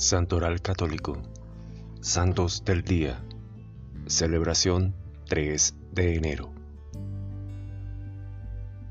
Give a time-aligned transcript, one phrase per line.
[0.00, 1.20] Santoral Católico.
[2.00, 3.20] Santos del Día.
[4.06, 4.94] Celebración
[5.26, 6.52] 3 de enero.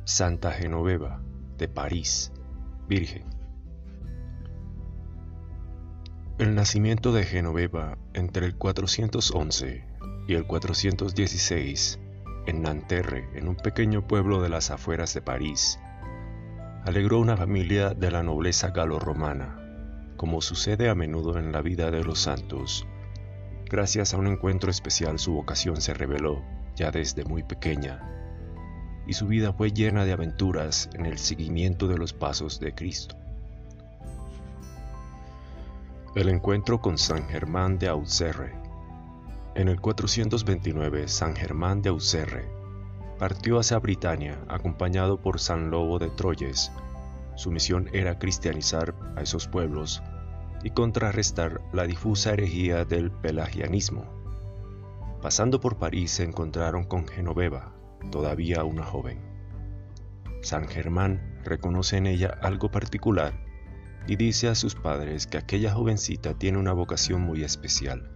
[0.03, 1.21] Santa Genoveva
[1.57, 2.33] de París,
[2.89, 3.23] Virgen.
[6.39, 9.85] El nacimiento de Genoveva entre el 411
[10.27, 11.99] y el 416
[12.47, 15.79] en Nanterre, en un pequeño pueblo de las afueras de París,
[16.83, 19.66] alegró una familia de la nobleza galo-romana
[20.17, 22.85] como sucede a menudo en la vida de los santos.
[23.69, 26.41] Gracias a un encuentro especial su vocación se reveló
[26.75, 28.01] ya desde muy pequeña,
[29.07, 33.15] y su vida fue llena de aventuras en el seguimiento de los pasos de Cristo.
[36.15, 38.55] El encuentro con San Germán de Auxerre.
[39.55, 42.57] En el 429, San Germán de Auxerre
[43.17, 46.71] partió hacia Britania acompañado por San Lobo de Troyes,
[47.37, 50.01] su misión era cristianizar a esos pueblos
[50.63, 54.05] y contrarrestar la difusa herejía del pelagianismo.
[55.21, 57.75] Pasando por París se encontraron con Genoveva,
[58.11, 59.21] todavía una joven.
[60.41, 63.45] San Germán reconoce en ella algo particular
[64.07, 68.11] y dice a sus padres que aquella jovencita tiene una vocación muy especial.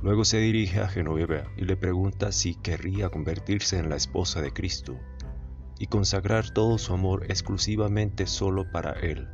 [0.00, 4.52] Luego se dirige a Genoveva y le pregunta si querría convertirse en la esposa de
[4.52, 4.96] Cristo
[5.78, 9.28] y consagrar todo su amor exclusivamente solo para Él.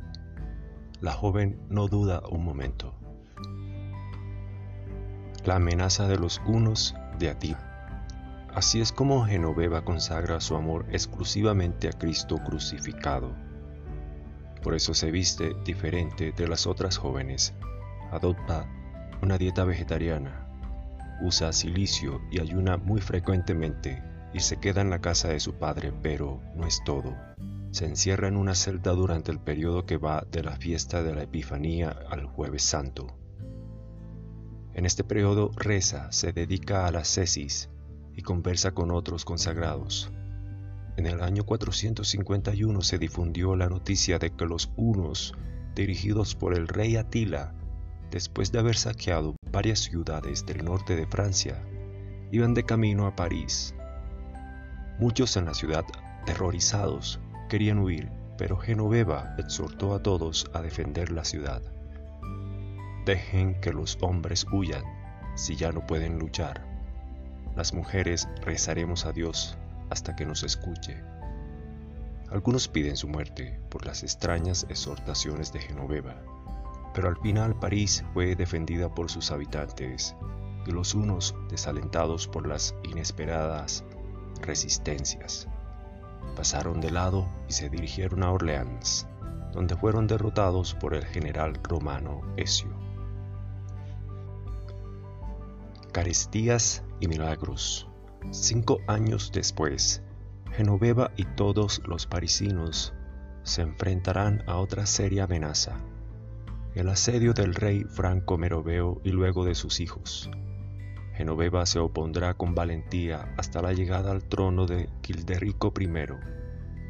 [1.01, 2.93] La joven no duda un momento.
[5.45, 7.55] La amenaza de los unos de Atí.
[8.53, 13.33] Así es como Genoveva consagra su amor exclusivamente a Cristo crucificado.
[14.61, 17.53] Por eso se viste diferente de las otras jóvenes.
[18.11, 18.69] Adopta
[19.21, 20.47] una dieta vegetariana,
[21.21, 24.01] usa silicio y ayuna muy frecuentemente
[24.33, 27.15] y se queda en la casa de su padre, pero no es todo.
[27.71, 31.23] Se encierra en una celda durante el periodo que va de la fiesta de la
[31.23, 33.15] Epifanía al jueves santo.
[34.73, 37.69] En este periodo reza, se dedica a la cesis
[38.15, 40.11] y conversa con otros consagrados.
[40.97, 45.33] En el año 451 se difundió la noticia de que los hunos,
[45.75, 47.55] dirigidos por el rey Atila,
[48.11, 51.63] después de haber saqueado varias ciudades del norte de Francia,
[52.31, 53.75] iban de camino a París
[55.03, 55.83] Muchos en la ciudad,
[56.25, 57.19] terrorizados,
[57.49, 61.61] querían huir, pero Genoveva exhortó a todos a defender la ciudad.
[63.05, 64.85] Dejen que los hombres huyan
[65.35, 66.65] si ya no pueden luchar.
[67.53, 69.57] Las mujeres rezaremos a Dios
[69.89, 71.03] hasta que nos escuche.
[72.31, 76.15] Algunos piden su muerte por las extrañas exhortaciones de Genoveva,
[76.93, 80.15] pero al final París fue defendida por sus habitantes
[80.65, 83.83] y los unos desalentados por las inesperadas
[84.41, 85.47] resistencias.
[86.35, 89.07] Pasaron de lado y se dirigieron a Orleans,
[89.51, 92.71] donde fueron derrotados por el general romano Escio.
[95.91, 97.87] Carestías y milagros.
[98.31, 100.01] Cinco años después,
[100.51, 102.93] Genoveva y todos los parisinos
[103.43, 105.77] se enfrentarán a otra seria amenaza,
[106.75, 110.31] el asedio del rey Franco Meroveo y luego de sus hijos,
[111.13, 115.87] Genoveva se opondrá con valentía hasta la llegada al trono de Gilderico I,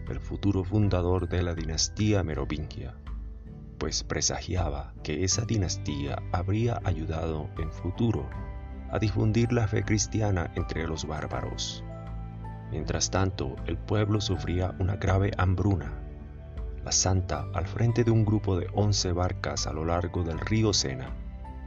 [0.10, 2.96] el futuro fundador de la dinastía merovingia,
[3.78, 8.30] pues presagiaba que esa dinastía habría ayudado en futuro
[8.92, 11.84] a difundir la fe cristiana entre los bárbaros.
[12.72, 16.00] Mientras tanto, el pueblo sufría una grave hambruna.
[16.86, 20.72] La santa, al frente de un grupo de once barcas a lo largo del río
[20.72, 21.10] Sena,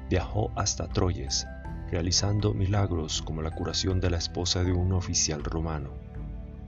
[0.08, 1.46] viajó hasta Troyes
[1.90, 5.90] realizando milagros como la curación de la esposa de un oficial romano,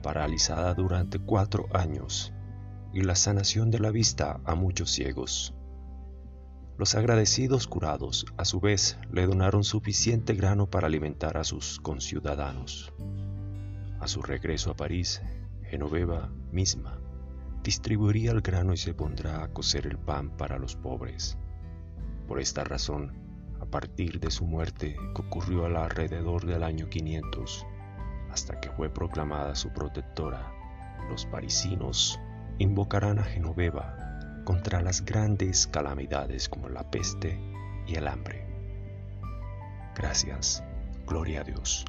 [0.01, 2.33] paralizada durante cuatro años,
[2.93, 5.53] y la sanación de la vista a muchos ciegos.
[6.77, 12.93] Los agradecidos curados, a su vez, le donaron suficiente grano para alimentar a sus conciudadanos.
[13.99, 15.21] A su regreso a París,
[15.63, 16.99] Genoveva misma
[17.63, 21.37] distribuiría el grano y se pondrá a cocer el pan para los pobres.
[22.27, 23.13] Por esta razón,
[23.59, 27.65] a partir de su muerte, que ocurrió alrededor del año 500,
[28.31, 30.53] hasta que fue proclamada su protectora,
[31.09, 32.19] los parisinos
[32.57, 37.39] invocarán a Genoveva contra las grandes calamidades como la peste
[37.87, 38.45] y el hambre.
[39.95, 40.63] Gracias,
[41.05, 41.85] gloria a Dios.